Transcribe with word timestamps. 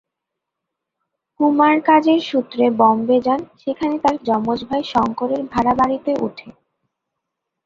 কুমার 1.39 1.75
কাজের 1.81 2.19
সূত্রে 2.29 2.65
বোম্বে 2.79 3.17
যান, 3.25 3.41
সেখানে 3.61 3.95
তার 4.03 4.15
যমজ 4.27 4.59
ভাই 4.69 4.83
শঙ্করের 4.93 5.41
ভাড়া 5.51 5.73
বাড়িতে 5.75 6.11
ওঠে। 6.21 6.49